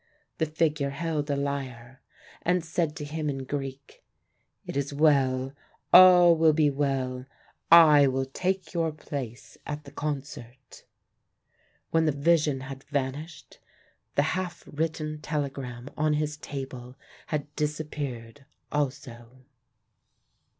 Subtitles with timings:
[0.39, 2.01] The figure held a lyre,
[2.41, 4.03] and said to him in Greek:
[4.65, 5.53] "It is well.
[5.93, 7.27] All will be well.
[7.71, 10.85] I will take your place at the concert!"
[11.91, 13.59] When the vision had vanished,
[14.15, 16.97] the half written telegram on his table
[17.27, 19.45] had disappeared also.